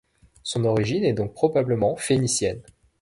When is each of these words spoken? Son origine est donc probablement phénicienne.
Son 0.41 0.65
origine 0.65 1.03
est 1.03 1.13
donc 1.13 1.35
probablement 1.35 1.95
phénicienne. 1.95 2.63